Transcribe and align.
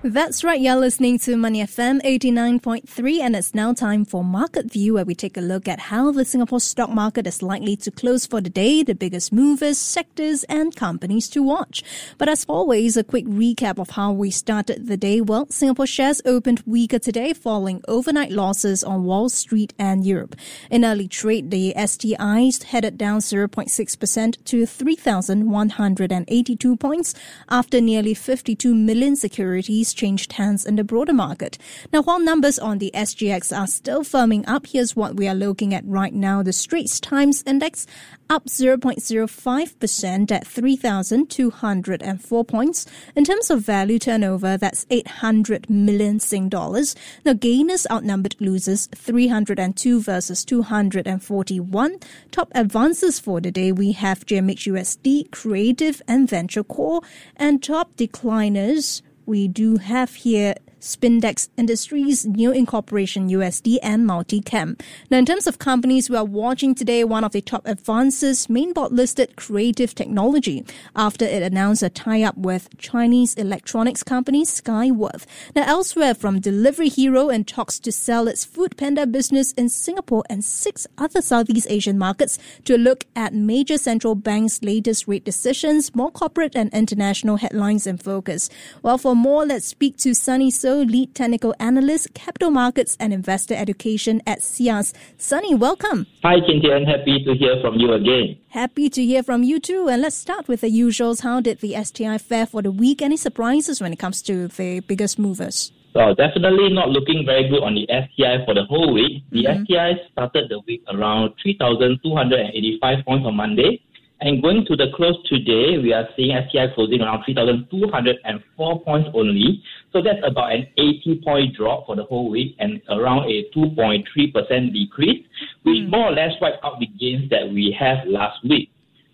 That's 0.00 0.44
right, 0.44 0.60
you're 0.60 0.76
listening 0.76 1.18
to 1.20 1.36
Money 1.36 1.60
FM 1.60 2.00
89.3, 2.02 3.18
and 3.18 3.34
it's 3.34 3.52
now 3.52 3.72
time 3.72 4.04
for 4.04 4.22
Market 4.22 4.70
View, 4.70 4.94
where 4.94 5.04
we 5.04 5.16
take 5.16 5.36
a 5.36 5.40
look 5.40 5.66
at 5.66 5.80
how 5.80 6.12
the 6.12 6.24
Singapore 6.24 6.60
stock 6.60 6.90
market 6.90 7.26
is 7.26 7.42
likely 7.42 7.74
to 7.78 7.90
close 7.90 8.24
for 8.24 8.40
the 8.40 8.48
day, 8.48 8.84
the 8.84 8.94
biggest 8.94 9.32
movers, 9.32 9.76
sectors, 9.76 10.44
and 10.44 10.76
companies 10.76 11.28
to 11.30 11.42
watch. 11.42 11.82
But 12.16 12.28
as 12.28 12.44
always, 12.48 12.96
a 12.96 13.02
quick 13.02 13.24
recap 13.24 13.80
of 13.80 13.90
how 13.90 14.12
we 14.12 14.30
started 14.30 14.86
the 14.86 14.96
day. 14.96 15.20
Well, 15.20 15.48
Singapore 15.50 15.88
shares 15.88 16.22
opened 16.24 16.62
weaker 16.64 17.00
today, 17.00 17.32
following 17.32 17.82
overnight 17.88 18.30
losses 18.30 18.84
on 18.84 19.02
Wall 19.02 19.28
Street 19.28 19.74
and 19.80 20.06
Europe. 20.06 20.36
In 20.70 20.84
early 20.84 21.08
trade, 21.08 21.50
the 21.50 21.74
STIs 21.76 22.62
headed 22.62 22.98
down 22.98 23.18
0.6% 23.18 24.44
to 24.44 24.64
3,182 24.64 26.76
points 26.76 27.14
after 27.48 27.80
nearly 27.80 28.14
52 28.14 28.72
million 28.72 29.16
securities 29.16 29.87
changed 29.92 30.32
hands 30.34 30.64
in 30.64 30.76
the 30.76 30.84
broader 30.84 31.12
market. 31.12 31.58
Now, 31.92 32.02
while 32.02 32.20
numbers 32.20 32.58
on 32.58 32.78
the 32.78 32.90
SGX 32.94 33.56
are 33.56 33.66
still 33.66 34.02
firming 34.02 34.44
up, 34.46 34.66
here's 34.66 34.96
what 34.96 35.16
we 35.16 35.28
are 35.28 35.34
looking 35.34 35.74
at 35.74 35.84
right 35.86 36.14
now. 36.14 36.42
The 36.42 36.52
Straits 36.52 37.00
Times 37.00 37.42
Index 37.46 37.86
up 38.30 38.46
0.05% 38.46 40.30
at 40.30 40.46
3,204 40.46 42.44
points. 42.44 42.86
In 43.16 43.24
terms 43.24 43.50
of 43.50 43.62
value 43.62 43.98
turnover, 43.98 44.56
that's 44.56 44.86
800 44.90 45.68
million 45.70 46.20
Sing 46.20 46.48
dollars. 46.48 46.94
Now, 47.24 47.32
gainers 47.32 47.86
outnumbered 47.90 48.36
losers 48.40 48.88
302 48.94 50.00
versus 50.02 50.44
241. 50.44 51.98
Top 52.30 52.52
advances 52.54 53.18
for 53.18 53.40
the 53.40 53.50
day, 53.50 53.72
we 53.72 53.92
have 53.92 54.26
GMHUSD, 54.26 55.30
Creative, 55.30 56.02
and 56.06 56.28
Venture 56.28 56.64
Corp. 56.64 57.04
And 57.36 57.62
top 57.62 57.96
decliners, 57.96 59.02
we 59.28 59.46
do 59.46 59.76
have 59.76 60.14
here 60.14 60.54
Spindex 60.80 61.48
Industries, 61.56 62.24
New 62.26 62.52
Incorporation 62.52 63.28
USD, 63.28 63.78
and 63.82 64.06
Multi-Chem. 64.06 64.76
Now, 65.10 65.18
in 65.18 65.26
terms 65.26 65.46
of 65.46 65.58
companies 65.58 66.08
we 66.08 66.16
are 66.16 66.24
watching 66.24 66.74
today, 66.74 67.04
one 67.04 67.24
of 67.24 67.32
the 67.32 67.40
top 67.40 67.66
advances, 67.66 68.46
mainboard 68.46 68.92
listed 68.92 69.36
Creative 69.36 69.94
Technology 69.94 70.64
after 70.94 71.24
it 71.24 71.42
announced 71.42 71.82
a 71.82 71.90
tie-up 71.90 72.36
with 72.36 72.76
Chinese 72.78 73.34
electronics 73.34 74.02
company 74.02 74.44
Skyworth. 74.44 75.26
Now, 75.54 75.64
elsewhere 75.66 76.14
from 76.14 76.40
Delivery 76.40 76.88
Hero 76.88 77.28
and 77.28 77.46
talks 77.46 77.78
to 77.80 77.92
sell 77.92 78.28
its 78.28 78.46
foodpanda 78.46 79.10
business 79.10 79.52
in 79.52 79.68
Singapore 79.68 80.24
and 80.30 80.44
six 80.44 80.86
other 80.96 81.20
Southeast 81.20 81.66
Asian 81.70 81.98
markets 81.98 82.38
to 82.64 82.78
look 82.78 83.04
at 83.16 83.34
major 83.34 83.78
central 83.78 84.14
banks' 84.14 84.62
latest 84.62 85.08
rate 85.08 85.24
decisions, 85.24 85.94
more 85.94 86.10
corporate 86.10 86.54
and 86.54 86.72
international 86.72 87.36
headlines 87.36 87.86
in 87.86 87.98
focus. 87.98 88.48
Well, 88.82 88.98
for 88.98 89.16
more, 89.16 89.44
let's 89.44 89.66
speak 89.66 89.96
to 89.98 90.14
Sunny 90.14 90.50
Lead 90.74 91.14
technical 91.14 91.54
analyst, 91.58 92.14
capital 92.14 92.50
markets 92.50 92.96
and 93.00 93.12
investor 93.12 93.54
education 93.54 94.22
at 94.26 94.40
SIAS. 94.40 94.92
Sunny, 95.16 95.54
welcome. 95.54 96.06
Hi, 96.22 96.36
Kintian. 96.40 96.86
Happy 96.86 97.24
to 97.24 97.34
hear 97.34 97.60
from 97.60 97.74
you 97.76 97.92
again. 97.92 98.36
Happy 98.48 98.88
to 98.90 99.04
hear 99.04 99.22
from 99.22 99.42
you 99.42 99.60
too. 99.60 99.88
And 99.88 100.02
let's 100.02 100.16
start 100.16 100.48
with 100.48 100.62
the 100.62 100.70
usuals. 100.70 101.22
How 101.22 101.40
did 101.40 101.60
the 101.60 101.76
STI 101.82 102.18
fare 102.18 102.46
for 102.46 102.62
the 102.62 102.70
week? 102.70 103.02
Any 103.02 103.16
surprises 103.16 103.80
when 103.80 103.92
it 103.92 103.98
comes 103.98 104.22
to 104.22 104.48
the 104.48 104.80
biggest 104.80 105.18
movers? 105.18 105.72
Well, 105.94 106.14
definitely 106.14 106.68
not 106.70 106.90
looking 106.90 107.24
very 107.24 107.48
good 107.48 107.62
on 107.62 107.74
the 107.74 107.82
STI 107.88 108.44
for 108.44 108.54
the 108.54 108.64
whole 108.64 108.92
week. 108.92 109.24
The 109.32 109.44
mm-hmm. 109.44 109.64
STI 109.64 109.92
started 110.12 110.48
the 110.48 110.60
week 110.66 110.84
around 110.92 111.34
3,285 111.42 113.04
points 113.04 113.26
on 113.26 113.34
Monday. 113.34 113.82
And 114.20 114.42
going 114.42 114.64
to 114.66 114.74
the 114.74 114.86
close 114.96 115.16
today, 115.28 115.78
we 115.78 115.92
are 115.92 116.08
seeing 116.16 116.36
STI 116.48 116.74
closing 116.74 117.02
around 117.02 117.22
3,204 117.24 118.80
points 118.82 119.10
only. 119.14 119.62
So 119.92 120.02
that's 120.02 120.18
about 120.26 120.52
an 120.52 120.66
80 120.76 121.20
point 121.24 121.54
drop 121.54 121.86
for 121.86 121.94
the 121.94 122.02
whole 122.02 122.28
week 122.28 122.56
and 122.58 122.82
around 122.90 123.30
a 123.30 123.48
2.3% 123.56 124.72
decrease, 124.72 125.24
which 125.62 125.76
mm. 125.76 125.90
more 125.90 126.08
or 126.08 126.12
less 126.12 126.32
wiped 126.40 126.64
out 126.64 126.80
the 126.80 126.88
gains 126.98 127.30
that 127.30 127.48
we 127.48 127.74
had 127.78 128.08
last 128.08 128.44
week. 128.44 128.70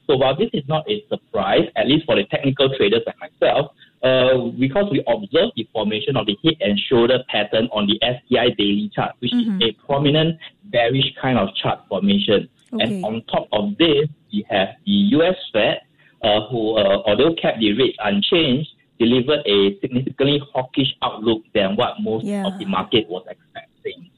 So 0.06 0.16
while 0.16 0.36
this 0.36 0.50
is 0.52 0.64
not 0.68 0.88
a 0.88 1.04
surprise, 1.08 1.68
at 1.76 1.86
least 1.86 2.06
for 2.06 2.16
the 2.16 2.24
technical 2.24 2.74
traders 2.76 3.02
like 3.06 3.16
myself, 3.20 3.72
uh, 4.02 4.52
because 4.58 4.84
we 4.90 5.02
observe 5.06 5.50
the 5.56 5.66
formation 5.72 6.16
of 6.16 6.26
the 6.26 6.36
head 6.44 6.54
and 6.60 6.78
shoulder 6.78 7.18
pattern 7.28 7.68
on 7.72 7.86
the 7.86 7.98
STI 8.00 8.50
daily 8.56 8.90
chart, 8.94 9.12
which 9.20 9.32
mm-hmm. 9.32 9.62
is 9.62 9.70
a 9.70 9.86
prominent 9.86 10.38
bearish 10.64 11.14
kind 11.20 11.38
of 11.38 11.48
chart 11.54 11.80
formation. 11.88 12.48
Okay. 12.74 12.84
And 12.84 13.04
on 13.04 13.22
top 13.30 13.48
of 13.52 13.76
this, 13.78 14.08
we 14.32 14.44
have 14.50 14.68
the 14.84 14.92
US 15.18 15.36
Fed, 15.52 15.80
uh, 16.22 16.48
who, 16.50 16.76
uh, 16.76 17.02
although 17.06 17.34
kept 17.40 17.60
the 17.60 17.72
rates 17.72 17.96
unchanged, 18.02 18.68
delivered 18.98 19.40
a 19.46 19.78
significantly 19.80 20.40
hawkish 20.52 20.94
outlook 21.02 21.42
than 21.54 21.76
what 21.76 21.94
most 22.00 22.24
yeah. 22.24 22.46
of 22.46 22.58
the 22.58 22.64
market 22.64 23.08
was 23.08 23.24
expecting. 23.28 24.10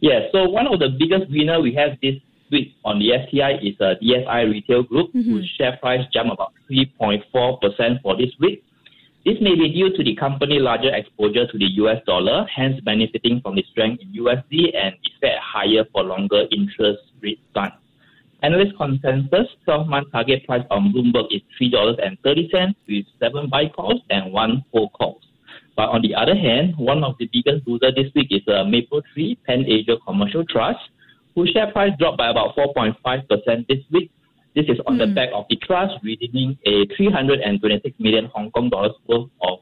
Yeah, 0.00 0.28
so 0.32 0.48
one 0.48 0.66
of 0.66 0.78
the 0.80 0.88
biggest 0.98 1.30
winner 1.30 1.60
we 1.60 1.74
have 1.74 1.98
this 2.02 2.14
week 2.50 2.74
on 2.84 2.98
the 2.98 3.12
STI 3.26 3.60
is 3.62 3.76
uh, 3.80 3.94
DFI 4.02 4.50
Retail 4.50 4.82
Group, 4.82 5.10
mm-hmm. 5.10 5.30
whose 5.30 5.50
share 5.58 5.76
price 5.76 6.00
jumped 6.12 6.32
about 6.32 6.52
3.4% 6.70 7.22
for 8.02 8.16
this 8.16 8.30
week. 8.40 8.64
This 9.24 9.36
may 9.42 9.54
be 9.54 9.68
due 9.68 9.94
to 9.94 10.02
the 10.02 10.16
company's 10.16 10.62
larger 10.62 10.94
exposure 10.94 11.46
to 11.46 11.58
the 11.58 11.68
US 11.84 12.02
dollar, 12.06 12.46
hence 12.46 12.80
benefiting 12.80 13.42
from 13.42 13.54
the 13.54 13.64
strength 13.70 14.02
in 14.02 14.24
USD 14.24 14.74
and 14.74 14.94
Fed 15.20 15.36
higher 15.42 15.84
for 15.92 16.02
longer 16.02 16.46
interest 16.50 17.02
rate 17.20 17.38
stance. 17.50 17.74
Analyst 18.42 18.74
consensus 18.78 19.46
12 19.66 19.88
month 19.88 20.10
target 20.12 20.46
price 20.46 20.64
on 20.70 20.90
Bloomberg 20.90 21.26
is 21.30 21.42
$3.30 21.60 22.74
with 22.88 23.04
seven 23.18 23.50
buy 23.50 23.68
calls 23.68 24.00
and 24.08 24.32
one 24.32 24.64
hold 24.72 24.94
calls. 24.94 25.20
But 25.76 25.90
on 25.90 26.00
the 26.00 26.14
other 26.14 26.34
hand, 26.34 26.74
one 26.78 27.04
of 27.04 27.16
the 27.18 27.28
biggest 27.30 27.68
losers 27.68 27.94
this 27.94 28.10
week 28.14 28.28
is 28.30 28.40
uh, 28.48 28.64
Mapletree 28.64 29.36
Pan 29.46 29.66
Asia 29.66 29.96
Commercial 30.06 30.46
Trust, 30.46 30.80
whose 31.34 31.50
share 31.50 31.70
price 31.70 31.92
dropped 31.98 32.16
by 32.16 32.30
about 32.30 32.56
4.5% 32.56 32.96
this 33.68 33.84
week. 33.92 34.10
This 34.54 34.66
is 34.68 34.78
on 34.86 34.96
mm. 34.96 34.98
the 34.98 35.06
hmm. 35.06 35.14
back 35.14 35.28
of 35.32 35.46
the 35.48 35.56
trust 35.56 35.94
redeeming 36.02 36.58
a 36.66 36.86
326 36.96 37.94
million 38.00 38.26
Hong 38.34 38.50
Kong 38.50 38.68
dollars 38.68 38.92
worth 39.06 39.30
of 39.42 39.58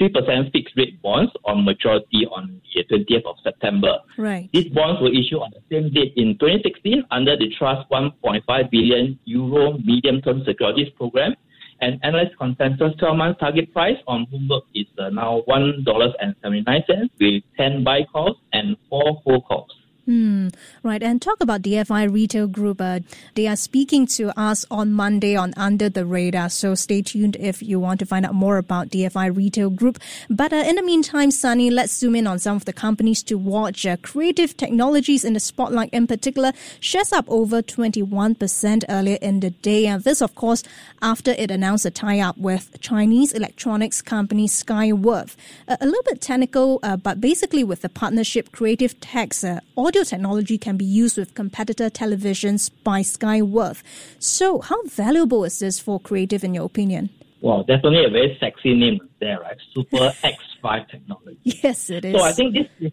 3% 0.00 0.52
fixed 0.52 0.76
rate 0.76 1.00
bonds 1.02 1.32
on 1.44 1.64
maturity 1.64 2.26
on 2.30 2.60
the 2.74 2.84
20th 2.84 3.26
of 3.26 3.36
September. 3.42 3.98
Right. 4.16 4.48
These 4.52 4.72
bonds 4.72 5.00
were 5.02 5.10
issued 5.10 5.40
on 5.40 5.52
the 5.52 5.62
same 5.70 5.92
date 5.92 6.14
in 6.16 6.38
2016 6.38 7.04
under 7.10 7.36
the 7.36 7.50
Trust 7.58 7.88
1.5 7.90 8.70
billion 8.70 9.18
euro 9.24 9.78
medium 9.78 10.20
term 10.22 10.42
securities 10.46 10.88
program. 10.96 11.34
And 11.82 11.98
analyst 12.02 12.36
consensus 12.38 12.92
12 12.98 13.16
month 13.16 13.38
target 13.38 13.72
price 13.72 13.96
on 14.06 14.26
Bloomberg 14.26 14.62
is 14.74 14.86
uh, 14.98 15.08
now 15.08 15.42
$1.79 15.48 17.10
with 17.18 17.42
10 17.56 17.84
buy 17.84 18.00
calls 18.12 18.36
and 18.52 18.76
4 18.90 19.22
hold 19.24 19.44
calls. 19.46 19.79
Hmm. 20.06 20.48
Right. 20.82 21.02
And 21.02 21.20
talk 21.20 21.40
about 21.40 21.62
DFI 21.62 22.12
Retail 22.12 22.46
Group. 22.48 22.80
Uh, 22.80 23.00
they 23.34 23.46
are 23.46 23.56
speaking 23.56 24.06
to 24.08 24.36
us 24.38 24.64
on 24.70 24.92
Monday 24.92 25.36
on 25.36 25.52
Under 25.56 25.88
the 25.88 26.04
Radar. 26.04 26.48
So 26.48 26.74
stay 26.74 27.02
tuned 27.02 27.36
if 27.36 27.62
you 27.62 27.78
want 27.78 28.00
to 28.00 28.06
find 28.06 28.24
out 28.24 28.34
more 28.34 28.56
about 28.56 28.88
DFI 28.88 29.36
Retail 29.36 29.70
Group. 29.70 29.98
But 30.28 30.52
uh, 30.52 30.56
in 30.56 30.76
the 30.76 30.82
meantime, 30.82 31.30
Sunny, 31.30 31.70
let's 31.70 31.96
zoom 31.96 32.16
in 32.16 32.26
on 32.26 32.38
some 32.38 32.56
of 32.56 32.64
the 32.64 32.72
companies 32.72 33.22
to 33.24 33.36
watch. 33.36 33.86
Uh, 33.86 33.96
creative 34.02 34.56
Technologies 34.56 35.24
in 35.24 35.34
the 35.34 35.40
spotlight 35.40 35.90
in 35.92 36.06
particular 36.06 36.52
shares 36.80 37.12
up 37.12 37.24
over 37.28 37.62
21% 37.62 38.84
earlier 38.88 39.18
in 39.20 39.40
the 39.40 39.50
day. 39.50 39.86
And 39.86 40.02
this, 40.02 40.20
of 40.20 40.34
course, 40.34 40.62
after 41.02 41.32
it 41.32 41.50
announced 41.50 41.84
a 41.86 41.90
tie 41.90 42.20
up 42.20 42.36
with 42.38 42.80
Chinese 42.80 43.32
electronics 43.32 44.02
company 44.02 44.48
Skyworth. 44.48 45.36
a 45.68 45.84
little 45.84 46.02
bit 46.04 46.20
technical, 46.20 46.80
uh, 46.82 46.96
but 46.96 47.20
basically 47.20 47.64
with 47.64 47.82
the 47.82 47.88
partnership, 47.88 48.52
Creative 48.52 48.98
Tech's 49.00 49.44
uh, 49.44 49.60
audio 49.90 50.04
technology 50.04 50.56
can 50.56 50.76
be 50.76 50.84
used 50.84 51.18
with 51.18 51.34
competitor 51.34 51.90
televisions 51.90 52.70
by 52.84 53.00
Skyworth. 53.00 53.82
So, 54.20 54.60
how 54.60 54.80
valuable 54.84 55.44
is 55.44 55.58
this 55.58 55.80
for 55.80 55.98
creative, 55.98 56.44
in 56.44 56.54
your 56.54 56.64
opinion? 56.64 57.10
Well, 57.40 57.64
definitely 57.64 58.04
a 58.04 58.08
very 58.08 58.36
sexy 58.38 58.72
name 58.72 59.00
there, 59.18 59.40
right? 59.40 59.56
Super 59.74 60.12
X-Fi 60.22 60.86
technology. 60.88 61.40
Yes, 61.42 61.90
it 61.90 62.04
is. 62.04 62.14
So 62.14 62.22
I 62.22 62.30
think 62.30 62.54
this 62.54 62.68
is, 62.78 62.92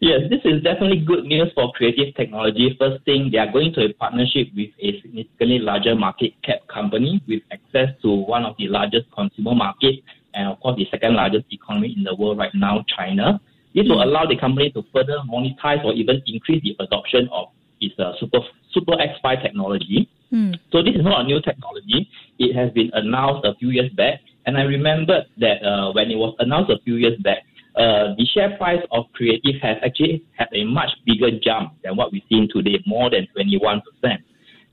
yes, 0.00 0.22
this 0.28 0.40
is 0.44 0.60
definitely 0.64 1.04
good 1.06 1.22
news 1.22 1.52
for 1.54 1.70
creative 1.74 2.12
technology. 2.16 2.74
First 2.80 3.04
thing, 3.04 3.28
they 3.30 3.38
are 3.38 3.52
going 3.52 3.72
to 3.74 3.84
a 3.84 3.92
partnership 3.92 4.48
with 4.56 4.70
a 4.80 5.00
significantly 5.00 5.60
larger 5.60 5.94
market 5.94 6.32
cap 6.42 6.66
company 6.66 7.22
with 7.28 7.42
access 7.52 7.90
to 8.02 8.08
one 8.10 8.44
of 8.44 8.56
the 8.58 8.66
largest 8.66 9.06
consumer 9.14 9.54
markets 9.54 9.98
and 10.34 10.48
of 10.48 10.58
course 10.58 10.76
the 10.76 10.86
second 10.90 11.14
largest 11.14 11.46
economy 11.52 11.94
in 11.96 12.02
the 12.02 12.16
world 12.16 12.38
right 12.38 12.54
now, 12.54 12.84
China. 12.96 13.40
This 13.74 13.84
will 13.88 14.02
allow 14.02 14.26
the 14.26 14.36
company 14.36 14.70
to 14.72 14.82
further 14.92 15.18
monetize 15.28 15.84
or 15.84 15.92
even 15.94 16.22
increase 16.26 16.62
the 16.62 16.76
adoption 16.82 17.28
of 17.32 17.48
its 17.80 17.98
uh, 17.98 18.12
Super 18.18 18.40
Super 18.72 19.00
X-Fi 19.00 19.36
technology. 19.36 20.08
Mm. 20.32 20.54
So 20.72 20.82
this 20.82 20.94
is 20.94 21.04
not 21.04 21.22
a 21.22 21.24
new 21.24 21.40
technology. 21.40 22.08
It 22.38 22.54
has 22.54 22.72
been 22.72 22.90
announced 22.92 23.46
a 23.46 23.54
few 23.56 23.70
years 23.70 23.90
back, 23.92 24.20
and 24.46 24.56
I 24.56 24.62
remember 24.62 25.24
that 25.38 25.62
uh, 25.64 25.92
when 25.92 26.10
it 26.10 26.16
was 26.16 26.34
announced 26.38 26.70
a 26.70 26.78
few 26.84 26.96
years 26.96 27.18
back, 27.22 27.44
uh, 27.78 28.14
the 28.18 28.26
share 28.34 28.56
price 28.56 28.82
of 28.90 29.04
Creative 29.14 29.54
has 29.62 29.76
actually 29.84 30.24
had 30.36 30.48
a 30.52 30.64
much 30.64 30.90
bigger 31.06 31.30
jump 31.38 31.74
than 31.84 31.96
what 31.96 32.12
we've 32.12 32.26
seen 32.28 32.48
today, 32.52 32.82
more 32.86 33.08
than 33.08 33.28
21%. 33.36 33.80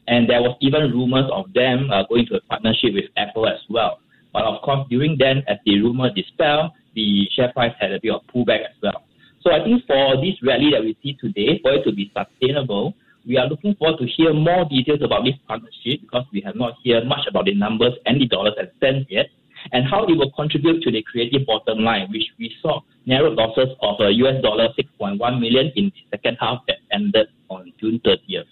And 0.07 0.29
there 0.29 0.41
was 0.41 0.57
even 0.61 0.91
rumors 0.91 1.29
of 1.31 1.45
them 1.53 1.89
uh, 1.91 2.03
going 2.09 2.25
to 2.27 2.35
a 2.35 2.41
partnership 2.41 2.93
with 2.93 3.05
Apple 3.15 3.47
as 3.47 3.59
well. 3.69 3.99
But 4.33 4.43
of 4.43 4.61
course, 4.63 4.87
during 4.89 5.17
then, 5.19 5.43
as 5.47 5.57
the 5.65 5.79
rumor 5.81 6.09
dispelled, 6.13 6.71
the 6.95 7.27
share 7.35 7.51
price 7.53 7.73
had 7.79 7.91
a 7.91 7.99
bit 8.01 8.13
of 8.13 8.21
pullback 8.33 8.61
as 8.65 8.75
well. 8.81 9.03
So 9.41 9.51
I 9.51 9.63
think 9.63 9.85
for 9.85 10.15
this 10.17 10.41
rally 10.41 10.71
that 10.71 10.81
we 10.81 10.97
see 11.03 11.13
today, 11.21 11.59
for 11.61 11.73
it 11.73 11.83
to 11.83 11.93
be 11.93 12.11
sustainable, 12.15 12.95
we 13.27 13.37
are 13.37 13.47
looking 13.47 13.75
forward 13.75 13.99
to 13.99 14.07
hear 14.07 14.33
more 14.33 14.65
details 14.65 15.01
about 15.03 15.23
this 15.23 15.35
partnership 15.47 16.01
because 16.01 16.25
we 16.31 16.41
have 16.41 16.55
not 16.55 16.73
heard 16.85 17.05
much 17.07 17.27
about 17.27 17.45
the 17.45 17.53
numbers 17.53 17.93
and 18.05 18.21
the 18.21 18.27
dollars 18.27 18.53
and 18.57 18.69
cents 18.79 19.05
yet, 19.09 19.27
and 19.71 19.85
how 19.89 20.05
it 20.05 20.17
will 20.17 20.31
contribute 20.31 20.81
to 20.83 20.91
the 20.91 21.01
creative 21.03 21.45
bottom 21.45 21.79
line, 21.79 22.07
which 22.11 22.25
we 22.37 22.53
saw 22.61 22.81
narrowed 23.05 23.33
losses 23.33 23.69
of 23.81 23.95
uh, 23.99 24.05
a 24.05 24.11
US 24.11 24.41
dollar 24.41 24.69
6.1 24.77 25.17
million 25.39 25.71
in 25.75 25.91
the 25.93 26.17
second 26.17 26.37
half 26.39 26.59
that 26.67 26.77
ended 26.91 27.27
on 27.49 27.71
June 27.79 27.99
30th. 28.05 28.45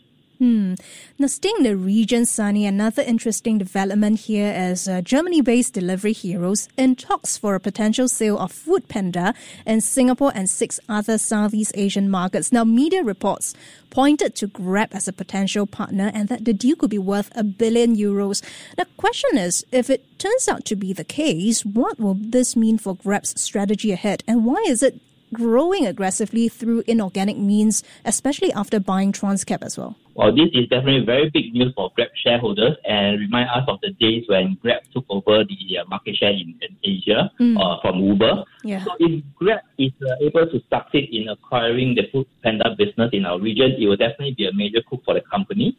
Hmm. 0.43 0.73
Now, 1.17 1.27
staying 1.27 1.55
in 1.59 1.63
the 1.63 1.77
region, 1.77 2.25
Sunny, 2.25 2.65
another 2.65 3.01
interesting 3.01 3.57
development 3.57 4.19
here 4.19 4.51
is 4.53 4.89
uh, 4.89 4.99
Germany 4.99 5.39
based 5.39 5.73
Delivery 5.73 6.11
Hero's 6.11 6.67
in 6.75 6.97
talks 6.97 7.37
for 7.37 7.55
a 7.55 7.61
potential 7.61 8.09
sale 8.09 8.37
of 8.37 8.51
foodpanda 8.51 9.35
in 9.65 9.79
Singapore 9.79 10.33
and 10.35 10.49
six 10.49 10.81
other 10.89 11.17
Southeast 11.17 11.71
Asian 11.75 12.11
markets. 12.11 12.51
Now, 12.51 12.65
media 12.65 13.03
reports 13.03 13.53
pointed 13.89 14.35
to 14.35 14.47
Grab 14.47 14.89
as 14.91 15.07
a 15.07 15.13
potential 15.13 15.65
partner 15.65 16.11
and 16.13 16.27
that 16.27 16.43
the 16.43 16.51
deal 16.51 16.75
could 16.75 16.89
be 16.89 16.99
worth 16.99 17.31
a 17.37 17.43
billion 17.45 17.95
euros. 17.95 18.43
The 18.75 18.85
question 18.97 19.37
is 19.37 19.65
if 19.71 19.89
it 19.89 20.19
turns 20.19 20.49
out 20.49 20.65
to 20.65 20.75
be 20.75 20.91
the 20.91 21.05
case, 21.05 21.63
what 21.63 21.97
will 22.01 22.17
this 22.19 22.57
mean 22.57 22.77
for 22.77 22.97
Grab's 22.97 23.39
strategy 23.39 23.93
ahead 23.93 24.25
and 24.27 24.43
why 24.43 24.61
is 24.67 24.83
it 24.83 24.99
growing 25.33 25.85
aggressively 25.85 26.47
through 26.47 26.83
inorganic 26.87 27.37
means, 27.37 27.83
especially 28.05 28.53
after 28.53 28.79
buying 28.79 29.11
Trans-cab 29.11 29.63
as 29.63 29.77
well? 29.77 29.97
Well, 30.15 30.33
this 30.33 30.49
is 30.53 30.69
definitely 30.69 31.03
very 31.05 31.31
big 31.33 31.53
news 31.53 31.73
for 31.75 31.91
Grab 31.95 32.09
shareholders 32.23 32.77
and 32.85 33.19
remind 33.19 33.49
us 33.49 33.65
of 33.67 33.79
the 33.81 33.91
days 33.99 34.23
when 34.27 34.57
Grab 34.61 34.83
took 34.93 35.05
over 35.09 35.43
the 35.43 35.77
uh, 35.79 35.85
market 35.89 36.15
share 36.15 36.29
in, 36.29 36.53
in 36.61 36.77
Asia 36.83 37.31
mm. 37.39 37.57
uh, 37.57 37.81
from 37.81 37.99
Uber. 37.99 38.43
Yeah. 38.63 38.85
So 38.85 38.91
if 38.99 39.23
Grab 39.35 39.61
is 39.79 39.91
uh, 40.05 40.13
able 40.21 40.45
to 40.45 40.61
succeed 40.69 41.09
in 41.11 41.29
acquiring 41.29 41.95
the 41.95 42.03
Food 42.11 42.27
Panda 42.43 42.75
business 42.77 43.09
in 43.11 43.25
our 43.25 43.39
region, 43.39 43.73
it 43.79 43.87
will 43.87 43.97
definitely 43.97 44.35
be 44.37 44.45
a 44.45 44.53
major 44.53 44.81
coup 44.87 45.01
for 45.03 45.15
the 45.15 45.21
company. 45.21 45.75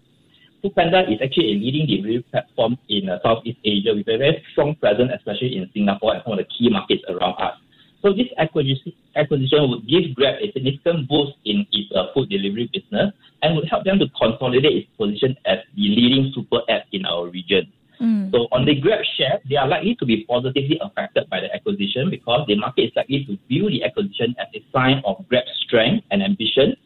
foodpanda 0.65 1.05
is 1.13 1.21
actually 1.23 1.53
a 1.53 1.57
leading 1.61 1.87
delivery 1.87 2.25
platform 2.31 2.79
in 2.89 3.09
uh, 3.09 3.19
Southeast 3.23 3.59
Asia 3.65 3.93
with 3.95 4.09
a 4.09 4.17
very 4.17 4.43
strong 4.53 4.75
presence, 4.77 5.13
especially 5.15 5.57
in 5.57 5.69
Singapore 5.75 6.15
and 6.15 6.23
some 6.25 6.33
of 6.33 6.39
the 6.39 6.49
key 6.49 6.71
markets 6.71 7.03
around 7.09 7.37
us. 7.37 7.57
So 8.05 8.13
this 8.13 8.29
acquisition, 8.37 8.93
acquisition 9.17 9.65
would 9.71 9.89
give 9.89 10.15
Grab 10.15 10.37
a 10.37 10.53
significant 10.53 11.09
boost 11.09 11.41
in 11.47 11.65
its 11.73 11.89
uh, 11.97 12.13
food 12.13 12.29
delivery 12.29 12.69
business 12.69 13.17
and 13.41 13.57
would 13.57 13.65
help 13.65 13.85
them 13.85 13.99
to 13.99 14.05
consolidate 14.21 14.77
its 14.77 14.89
position 15.01 15.35
as 15.47 15.65
the 15.75 15.89
leading 15.89 16.31
super 16.35 16.61
app 16.69 16.85
in 16.93 17.07
our 17.07 17.33
region. 17.33 17.73
Mm. 18.03 18.31
So 18.31 18.45
on 18.53 18.67
the 18.67 18.77
Grab 18.77 19.01
share, 19.17 19.41
they 19.49 19.57
are 19.57 19.67
likely 19.67 19.97
to 19.97 20.05
be 20.05 20.29
positively 20.29 20.79
affected 20.85 21.31
by 21.31 21.41
the 21.41 21.49
acquisition 21.55 22.11
because 22.11 22.45
the 22.47 22.57
market 22.57 22.93
is 22.93 22.93
likely 22.95 23.25
to 23.25 23.39
view 23.49 23.71
the 23.71 23.83
acquisition 23.83 24.37
as 24.37 24.53
a 24.53 24.61
sign 24.71 25.01
of 25.07 25.25
Grab's 25.31 25.49
strength 25.65 26.05
and 26.11 26.23
ambition. 26.23 26.77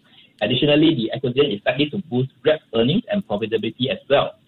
Additionally, 0.40 0.94
the 0.94 1.10
acquisition 1.10 1.50
is 1.50 1.60
likely 1.66 1.90
to 1.90 1.98
boost 2.06 2.30
Grab's 2.44 2.62
earnings 2.76 3.02
and 3.10 3.26
profitability 3.26 3.90
as 3.90 3.98
well. 4.08 4.38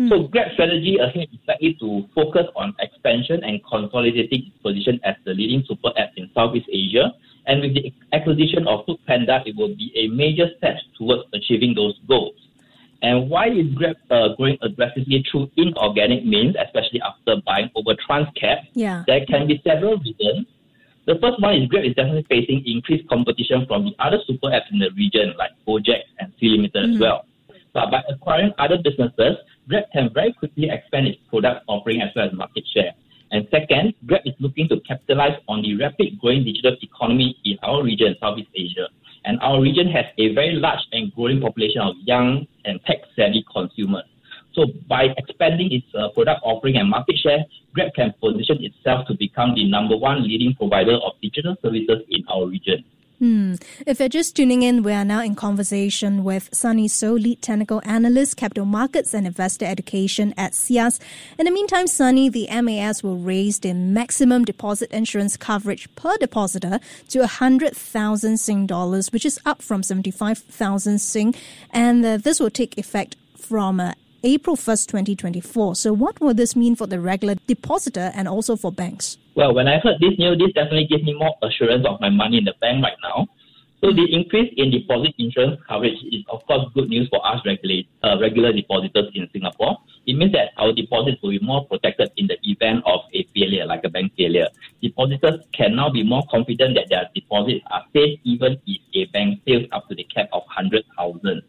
Hmm. 0.00 0.08
So 0.08 0.22
Grab's 0.32 0.54
strategy 0.54 0.96
ahead 0.96 1.28
is 1.30 1.44
likely 1.46 1.76
to 1.78 2.08
focus 2.14 2.46
on 2.56 2.74
expansion 2.80 3.44
and 3.44 3.60
consolidating 3.68 4.48
its 4.48 4.56
position 4.62 4.98
as 5.04 5.14
the 5.26 5.34
leading 5.34 5.62
super 5.68 5.92
app 5.98 6.16
in 6.16 6.30
Southeast 6.32 6.68
Asia. 6.72 7.12
And 7.46 7.60
with 7.60 7.74
the 7.74 7.92
acquisition 8.16 8.66
of 8.66 8.86
Food 8.86 8.96
Panda, 9.06 9.42
it 9.44 9.56
will 9.56 9.76
be 9.76 9.92
a 9.94 10.08
major 10.08 10.48
step 10.56 10.76
towards 10.96 11.24
achieving 11.34 11.74
those 11.74 12.00
goals. 12.08 12.32
And 13.02 13.28
why 13.28 13.48
is 13.48 13.68
Grab 13.74 13.96
uh, 14.10 14.28
growing 14.36 14.56
aggressively 14.62 15.22
through 15.30 15.50
inorganic 15.58 16.24
means, 16.24 16.56
especially 16.56 17.02
after 17.04 17.36
buying 17.44 17.68
over 17.76 17.92
Trans-cab? 18.06 18.72
Yeah. 18.72 19.04
There 19.06 19.24
can 19.26 19.46
be 19.48 19.60
several 19.66 19.98
reasons. 19.98 20.46
The 21.04 21.16
first 21.20 21.42
one 21.42 21.56
is 21.56 21.68
Grab 21.68 21.84
is 21.84 21.94
definitely 21.94 22.24
facing 22.28 22.64
increased 22.64 23.06
competition 23.08 23.66
from 23.68 23.84
the 23.84 23.92
other 23.98 24.18
super 24.26 24.48
apps 24.48 24.72
in 24.72 24.78
the 24.78 24.90
region, 24.96 25.34
like 25.36 25.50
Gojek 25.68 26.08
and 26.20 26.32
Sea 26.40 26.56
Limited 26.56 26.84
mm-hmm. 26.84 26.94
as 26.94 27.00
well. 27.00 27.24
But 27.72 27.90
by 27.90 28.02
acquiring 28.08 28.52
other 28.58 28.78
businesses, 28.82 29.36
Grab 29.70 29.84
can 29.92 30.10
very 30.12 30.32
quickly 30.32 30.68
expand 30.68 31.06
its 31.06 31.18
product 31.28 31.62
offering 31.68 32.02
as 32.02 32.10
well 32.16 32.26
as 32.26 32.32
market 32.34 32.64
share. 32.74 32.90
And 33.30 33.46
second, 33.52 33.94
Grab 34.04 34.22
is 34.24 34.34
looking 34.40 34.68
to 34.68 34.80
capitalize 34.80 35.38
on 35.46 35.62
the 35.62 35.76
rapid 35.76 36.18
growing 36.18 36.42
digital 36.42 36.76
economy 36.82 37.36
in 37.44 37.56
our 37.62 37.84
region, 37.84 38.16
Southeast 38.20 38.50
Asia. 38.52 38.88
And 39.24 39.38
our 39.40 39.60
region 39.62 39.86
has 39.92 40.06
a 40.18 40.34
very 40.34 40.54
large 40.54 40.80
and 40.90 41.14
growing 41.14 41.40
population 41.40 41.82
of 41.82 41.94
young 42.02 42.48
and 42.64 42.80
tech 42.84 42.98
savvy 43.14 43.44
consumers. 43.52 44.06
So 44.54 44.66
by 44.88 45.14
expanding 45.16 45.70
its 45.70 45.86
uh, 45.94 46.08
product 46.14 46.40
offering 46.42 46.76
and 46.76 46.90
market 46.90 47.18
share, 47.22 47.44
Grab 47.72 47.94
can 47.94 48.12
position 48.20 48.58
itself 48.64 49.06
to 49.06 49.14
become 49.14 49.54
the 49.54 49.70
number 49.70 49.96
one 49.96 50.24
leading 50.24 50.52
provider 50.56 50.94
of 50.94 51.12
digital 51.22 51.54
services 51.62 52.02
in 52.10 52.24
our 52.26 52.48
region. 52.48 52.82
Hmm. 53.20 53.56
If 53.86 54.00
you're 54.00 54.08
just 54.08 54.34
tuning 54.34 54.62
in, 54.62 54.82
we 54.82 54.92
are 54.94 55.04
now 55.04 55.20
in 55.20 55.34
conversation 55.34 56.24
with 56.24 56.48
Sunny 56.54 56.88
Soh, 56.88 57.12
lead 57.12 57.42
technical 57.42 57.82
analyst, 57.84 58.38
capital 58.38 58.64
markets 58.64 59.12
and 59.12 59.26
investor 59.26 59.66
education 59.66 60.32
at 60.38 60.52
SIAS. 60.52 60.98
In 61.38 61.44
the 61.44 61.50
meantime, 61.50 61.86
Sunny, 61.86 62.30
the 62.30 62.48
MAS 62.62 63.02
will 63.02 63.18
raise 63.18 63.58
the 63.58 63.74
maximum 63.74 64.46
deposit 64.46 64.90
insurance 64.90 65.36
coverage 65.36 65.94
per 65.96 66.16
depositor 66.16 66.80
to 67.10 67.18
100,000 67.18 68.38
Sing 68.38 68.66
dollars, 68.66 69.12
which 69.12 69.26
is 69.26 69.38
up 69.44 69.60
from 69.60 69.82
75,000 69.82 70.98
Sing. 70.98 71.34
And 71.72 72.02
uh, 72.02 72.16
this 72.16 72.40
will 72.40 72.48
take 72.48 72.78
effect 72.78 73.16
from 73.36 73.80
uh, 73.80 73.92
April 74.24 74.56
1st, 74.56 74.86
2024. 74.86 75.76
So, 75.76 75.92
what 75.92 76.18
will 76.22 76.32
this 76.32 76.56
mean 76.56 76.74
for 76.74 76.86
the 76.86 76.98
regular 76.98 77.34
depositor 77.46 78.12
and 78.14 78.28
also 78.28 78.56
for 78.56 78.72
banks? 78.72 79.18
Well, 79.36 79.54
when 79.54 79.68
I 79.68 79.78
heard 79.78 79.96
this 80.00 80.18
news, 80.18 80.38
this 80.38 80.52
definitely 80.54 80.86
gives 80.86 81.04
me 81.04 81.14
more 81.14 81.34
assurance 81.42 81.86
of 81.86 82.00
my 82.00 82.10
money 82.10 82.38
in 82.38 82.44
the 82.44 82.54
bank 82.60 82.82
right 82.82 82.96
now. 83.02 83.28
So, 83.80 83.92
the 83.92 84.04
increase 84.12 84.52
in 84.58 84.70
deposit 84.70 85.14
insurance 85.16 85.58
coverage 85.66 85.96
is, 86.12 86.22
of 86.28 86.44
course, 86.46 86.66
good 86.74 86.90
news 86.90 87.08
for 87.08 87.24
us 87.26 87.40
regular, 87.46 87.82
uh, 88.02 88.18
regular 88.20 88.52
depositors 88.52 89.10
in 89.14 89.26
Singapore. 89.32 89.78
It 90.06 90.16
means 90.16 90.32
that 90.32 90.50
our 90.58 90.72
deposits 90.72 91.22
will 91.22 91.30
be 91.30 91.38
more 91.38 91.64
protected 91.64 92.10
in 92.18 92.26
the 92.26 92.36
event 92.42 92.82
of 92.84 93.00
a 93.14 93.26
failure, 93.34 93.64
like 93.64 93.80
a 93.84 93.88
bank 93.88 94.12
failure. 94.18 94.48
Depositors 94.82 95.40
can 95.52 95.76
now 95.76 95.88
be 95.88 96.02
more 96.02 96.22
confident 96.30 96.74
that 96.74 96.90
their 96.90 97.08
deposits 97.14 97.64
are 97.70 97.84
safe 97.94 98.18
even 98.24 98.60
if 98.66 98.80
a 98.94 99.10
bank 99.12 99.40
fails 99.46 99.66
up 99.72 99.88
to 99.88 99.94
the 99.94 100.04
cap 100.04 100.28
of 100.32 100.42
100,000. 100.42 101.42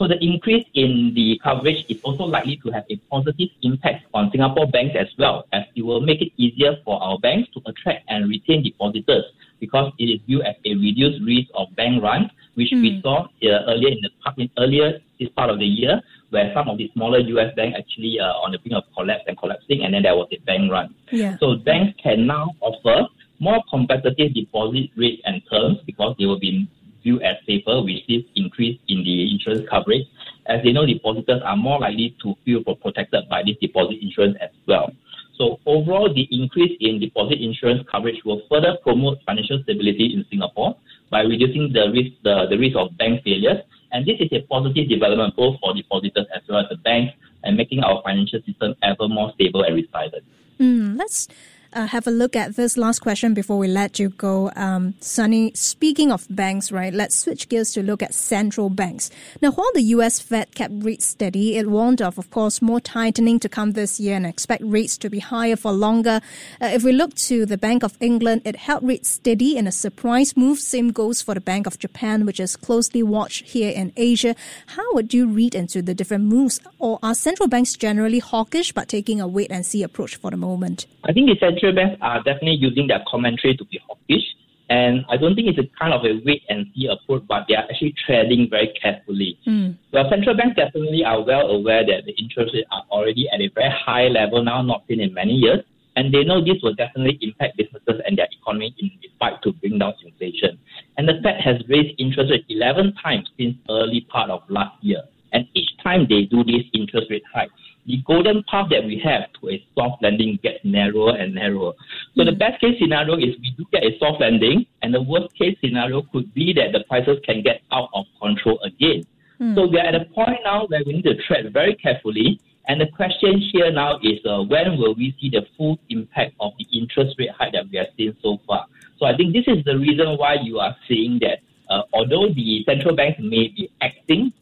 So 0.00 0.08
the 0.08 0.16
increase 0.24 0.64
in 0.72 1.12
the 1.14 1.38
coverage 1.44 1.84
is 1.90 2.00
also 2.02 2.24
likely 2.24 2.56
to 2.64 2.70
have 2.70 2.84
a 2.88 2.96
positive 3.12 3.50
impact 3.60 4.06
on 4.14 4.30
Singapore 4.32 4.66
banks 4.66 4.96
as 4.98 5.08
well, 5.18 5.44
as 5.52 5.64
it 5.76 5.82
will 5.82 6.00
make 6.00 6.22
it 6.22 6.32
easier 6.38 6.76
for 6.86 6.96
our 7.02 7.18
banks 7.18 7.50
to 7.52 7.60
attract 7.66 8.08
and 8.08 8.26
retain 8.30 8.62
depositors 8.62 9.26
because 9.60 9.92
it 9.98 10.04
is 10.04 10.20
viewed 10.26 10.40
as 10.46 10.54
a 10.64 10.72
reduced 10.72 11.20
risk 11.22 11.50
of 11.52 11.68
bank 11.76 12.02
runs, 12.02 12.30
which 12.54 12.70
mm. 12.72 12.80
we 12.80 12.94
hmm. 12.94 13.00
saw 13.02 13.24
uh, 13.44 13.68
earlier 13.68 13.90
in 13.92 14.00
the 14.00 14.42
in 14.42 14.48
earlier 14.56 14.98
this 15.18 15.28
part 15.36 15.50
of 15.50 15.58
the 15.58 15.66
year, 15.66 16.00
where 16.30 16.50
some 16.54 16.70
of 16.70 16.78
the 16.78 16.90
smaller 16.94 17.18
U.S. 17.36 17.52
banks 17.54 17.76
actually 17.78 18.18
uh, 18.18 18.40
on 18.40 18.52
the 18.52 18.58
brink 18.58 18.72
of 18.72 18.84
collapse 18.96 19.24
and 19.26 19.36
collapsing, 19.36 19.84
and 19.84 19.92
then 19.92 20.04
there 20.04 20.16
was 20.16 20.28
a 20.32 20.38
bank 20.46 20.72
run. 20.72 20.94
Yeah. 21.12 21.36
So 21.40 21.56
banks 21.56 22.00
can 22.02 22.26
now 22.26 22.48
offer 22.60 23.06
more 23.38 23.62
competitive 23.68 24.32
deposit 24.32 24.88
rates 24.96 25.20
and 25.26 25.42
terms 25.50 25.76
because 25.84 26.16
they 26.18 26.24
will 26.24 26.40
be 26.40 26.70
viewed 27.02 27.22
as 27.22 27.36
safer 27.46 27.82
with 27.82 28.00
this 28.08 28.22
increase 28.36 28.78
in 28.88 29.02
the 29.04 29.32
insurance 29.32 29.68
coverage, 29.68 30.06
as 30.46 30.62
they 30.62 30.72
know 30.72 30.86
depositors 30.86 31.42
are 31.44 31.56
more 31.56 31.78
likely 31.80 32.16
to 32.22 32.34
feel 32.44 32.62
protected 32.62 33.28
by 33.28 33.42
this 33.42 33.56
deposit 33.60 33.98
insurance 34.02 34.36
as 34.40 34.50
well. 34.66 34.92
So 35.40 35.58
overall, 35.64 36.12
the 36.12 36.28
increase 36.30 36.76
in 36.80 37.00
deposit 37.00 37.40
insurance 37.40 37.82
coverage 37.90 38.20
will 38.26 38.42
further 38.50 38.76
promote 38.82 39.18
financial 39.24 39.62
stability 39.62 40.12
in 40.12 40.24
Singapore 40.28 40.76
by 41.10 41.22
reducing 41.22 41.72
the 41.72 41.90
risk, 41.90 42.12
the, 42.22 42.46
the 42.50 42.58
risk 42.58 42.76
of 42.76 42.96
bank 42.98 43.24
failures. 43.24 43.64
And 43.92 44.06
this 44.06 44.20
is 44.20 44.28
a 44.32 44.42
positive 44.42 44.88
development 44.88 45.34
both 45.36 45.58
for 45.60 45.74
depositors 45.74 46.26
as 46.34 46.42
well 46.48 46.60
as 46.60 46.68
the 46.68 46.76
banks 46.76 47.14
and 47.42 47.56
making 47.56 47.80
our 47.80 48.02
financial 48.02 48.40
system 48.44 48.74
ever 48.82 49.08
more 49.08 49.32
stable 49.34 49.62
and 49.62 49.74
resilient. 49.76 50.24
Mm, 50.60 50.98
let's 50.98 51.26
uh, 51.72 51.86
have 51.86 52.06
a 52.06 52.10
look 52.10 52.36
at 52.36 52.56
this 52.56 52.76
last 52.76 53.00
question 53.00 53.34
before 53.34 53.58
we 53.58 53.68
let 53.68 53.98
you 53.98 54.10
go. 54.10 54.50
Um, 54.56 54.94
Sunny, 55.00 55.52
speaking 55.54 56.10
of 56.12 56.26
banks, 56.30 56.72
right, 56.72 56.92
let's 56.92 57.16
switch 57.16 57.48
gears 57.48 57.72
to 57.72 57.82
look 57.82 58.02
at 58.02 58.14
central 58.14 58.70
banks. 58.70 59.10
Now, 59.40 59.52
while 59.52 59.70
the 59.74 59.82
US 59.82 60.20
Fed 60.20 60.54
kept 60.54 60.74
rates 60.76 61.06
steady, 61.06 61.56
it 61.56 61.70
warned 61.70 62.02
of, 62.02 62.18
of 62.18 62.30
course, 62.30 62.60
more 62.60 62.80
tightening 62.80 63.38
to 63.40 63.48
come 63.48 63.72
this 63.72 64.00
year 64.00 64.16
and 64.16 64.26
expect 64.26 64.62
rates 64.64 64.98
to 64.98 65.10
be 65.10 65.18
higher 65.18 65.56
for 65.56 65.72
longer. 65.72 66.20
Uh, 66.60 66.66
if 66.66 66.82
we 66.82 66.92
look 66.92 67.14
to 67.14 67.46
the 67.46 67.58
Bank 67.58 67.82
of 67.82 67.96
England, 68.00 68.42
it 68.44 68.56
held 68.56 68.82
rates 68.82 69.08
steady 69.08 69.56
in 69.56 69.66
a 69.66 69.72
surprise 69.72 70.36
move. 70.36 70.58
Same 70.58 70.90
goes 70.90 71.22
for 71.22 71.34
the 71.34 71.40
Bank 71.40 71.66
of 71.66 71.78
Japan, 71.78 72.26
which 72.26 72.40
is 72.40 72.56
closely 72.56 73.02
watched 73.02 73.44
here 73.46 73.70
in 73.70 73.92
Asia. 73.96 74.34
How 74.66 74.94
would 74.94 75.14
you 75.14 75.26
read 75.26 75.54
into 75.54 75.82
the 75.82 75.94
different 75.94 76.24
moves? 76.24 76.60
Or 76.78 76.98
are 77.02 77.14
central 77.14 77.48
banks 77.48 77.74
generally 77.74 78.18
hawkish 78.18 78.72
but 78.72 78.88
taking 78.88 79.20
a 79.20 79.28
wait 79.28 79.50
and 79.50 79.64
see 79.64 79.82
approach 79.82 80.16
for 80.16 80.30
the 80.30 80.36
moment? 80.36 80.86
I 81.04 81.12
think 81.12 81.28
the 81.28 81.36
central 81.60 81.74
banks 81.74 81.98
are 82.00 82.22
definitely 82.22 82.56
using 82.56 82.86
their 82.86 83.02
commentary 83.08 83.56
to 83.56 83.64
be 83.64 83.80
hawkish. 83.86 84.24
And 84.68 85.04
I 85.10 85.16
don't 85.16 85.34
think 85.34 85.48
it's 85.48 85.58
a 85.58 85.68
kind 85.78 85.92
of 85.92 86.04
a 86.04 86.22
wait 86.24 86.42
and 86.48 86.66
see 86.76 86.86
approach, 86.86 87.24
but 87.26 87.46
they 87.48 87.56
are 87.56 87.64
actually 87.68 87.94
treading 88.06 88.46
very 88.48 88.72
carefully. 88.80 89.36
Mm. 89.46 89.76
Well, 89.92 90.08
central 90.08 90.36
banks 90.36 90.56
definitely 90.56 91.04
are 91.04 91.20
well 91.24 91.50
aware 91.50 91.84
that 91.84 92.06
the 92.06 92.12
interest 92.12 92.54
rates 92.54 92.68
are 92.70 92.84
already 92.90 93.28
at 93.34 93.40
a 93.40 93.50
very 93.52 93.70
high 93.84 94.06
level 94.06 94.44
now, 94.44 94.62
not 94.62 94.84
seen 94.86 95.00
in 95.00 95.12
many 95.12 95.32
years. 95.32 95.60
And 95.96 96.14
they 96.14 96.22
know 96.22 96.40
this 96.40 96.62
will 96.62 96.74
definitely 96.74 97.18
impact 97.20 97.56
businesses 97.56 98.00
and 98.06 98.16
their 98.16 98.28
economy 98.40 98.72
in 98.78 98.90
the 99.02 99.08
fight 99.18 99.42
to 99.42 99.52
bring 99.54 99.78
down 99.78 99.94
inflation. 100.06 100.56
And 100.96 101.08
the 101.08 101.14
Fed 101.20 101.40
has 101.42 101.56
raised 101.68 101.98
interest 101.98 102.30
rates 102.30 102.46
11 102.48 102.94
times 103.02 103.28
since 103.36 103.56
early 103.68 104.06
part 104.08 104.30
of 104.30 104.42
last 104.48 104.78
year. 104.82 105.02
And 105.32 105.48
each 105.54 105.70
time 105.82 106.06
they 106.08 106.22
do 106.22 106.44
this 106.44 106.62
interest 106.72 107.10
rate 107.10 107.24
hike, 107.34 107.50
the 107.86 108.02
golden 108.06 108.42
path 108.50 108.68
that 108.70 108.84
we 108.84 109.00
have 109.02 109.32
to 109.40 109.50
a 109.50 109.64
soft 109.74 110.02
landing 110.02 110.38
gets 110.42 110.58
narrower 110.64 111.16
and 111.16 111.34
narrower. 111.34 111.72
So 112.16 112.22
mm. 112.22 112.26
the 112.26 112.36
best 112.36 112.60
case 112.60 112.78
scenario 112.80 113.16
is 113.16 113.36
we 113.40 113.54
do 113.56 113.64
get 113.72 113.84
a 113.84 113.98
soft 113.98 114.20
landing, 114.20 114.66
and 114.82 114.94
the 114.94 115.02
worst 115.02 115.34
case 115.34 115.56
scenario 115.62 116.02
could 116.12 116.32
be 116.34 116.52
that 116.54 116.72
the 116.72 116.84
prices 116.88 117.18
can 117.24 117.42
get 117.42 117.62
out 117.72 117.88
of 117.94 118.04
control 118.20 118.60
again. 118.60 119.04
Mm. 119.40 119.54
So 119.54 119.66
we 119.66 119.78
are 119.78 119.86
at 119.86 119.94
a 119.94 120.04
point 120.06 120.40
now 120.44 120.66
where 120.66 120.82
we 120.86 120.94
need 120.94 121.04
to 121.04 121.14
tread 121.26 121.52
very 121.52 121.74
carefully. 121.74 122.40
And 122.68 122.80
the 122.80 122.86
question 122.94 123.40
here 123.52 123.72
now 123.72 123.98
is 124.02 124.20
uh, 124.24 124.42
when 124.42 124.78
will 124.78 124.94
we 124.94 125.16
see 125.20 125.30
the 125.30 125.42
full 125.56 125.78
impact 125.88 126.34
of 126.38 126.52
the 126.58 126.66
interest 126.78 127.16
rate 127.18 127.30
hike 127.36 127.52
that 127.54 127.64
we 127.70 127.78
have 127.78 127.88
seen 127.96 128.14
so 128.22 128.38
far? 128.46 128.66
So 128.98 129.06
I 129.06 129.16
think 129.16 129.32
this 129.32 129.44
is 129.48 129.64
the 129.64 129.76
reason 129.78 130.18
why 130.18 130.36
you 130.42 130.58
are 130.60 130.76
seeing 130.86 131.18
that 131.20 131.40
uh, 131.68 131.82
although 131.92 132.28
the 132.28 132.62
central 132.66 132.94
banks 132.94 133.18
may 133.18 133.48
be 133.48 133.70
acting 133.80 134.32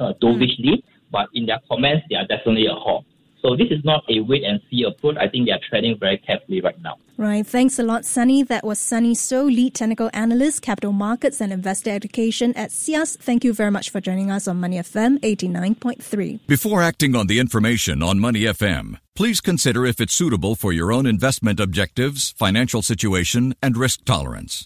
uh, 0.00 0.12
dovishly, 0.20 0.82
mm 0.82 0.91
but 1.12 1.28
in 1.34 1.46
their 1.46 1.60
comments, 1.68 2.06
they 2.08 2.16
are 2.16 2.26
definitely 2.26 2.66
a 2.66 2.74
halt. 2.74 3.04
So 3.42 3.56
this 3.56 3.68
is 3.70 3.84
not 3.84 4.04
a 4.08 4.20
wait 4.20 4.44
and 4.44 4.60
see 4.70 4.84
approach. 4.84 5.16
I 5.16 5.28
think 5.28 5.46
they 5.46 5.52
are 5.52 5.60
treading 5.68 5.98
very 5.98 6.16
carefully 6.18 6.60
right 6.60 6.80
now. 6.80 6.96
Right. 7.16 7.46
Thanks 7.46 7.78
a 7.78 7.82
lot, 7.82 8.04
Sunny. 8.04 8.42
That 8.44 8.64
was 8.64 8.78
Sunny 8.78 9.14
Soh, 9.14 9.44
lead 9.44 9.74
technical 9.74 10.10
analyst, 10.12 10.62
capital 10.62 10.92
markets 10.92 11.40
and 11.40 11.52
investor 11.52 11.90
education 11.90 12.54
at 12.54 12.70
SIAS. 12.70 13.16
Thank 13.18 13.44
you 13.44 13.52
very 13.52 13.70
much 13.70 13.90
for 13.90 14.00
joining 14.00 14.30
us 14.30 14.46
on 14.46 14.60
Money 14.60 14.78
FM 14.78 15.18
89.3. 15.20 16.46
Before 16.46 16.82
acting 16.82 17.16
on 17.16 17.26
the 17.26 17.40
information 17.40 18.02
on 18.02 18.20
Money 18.20 18.42
FM, 18.42 18.98
please 19.14 19.40
consider 19.40 19.84
if 19.86 20.00
it's 20.00 20.14
suitable 20.14 20.54
for 20.54 20.72
your 20.72 20.92
own 20.92 21.06
investment 21.06 21.58
objectives, 21.60 22.30
financial 22.38 22.80
situation, 22.80 23.54
and 23.60 23.76
risk 23.76 24.04
tolerance. 24.04 24.60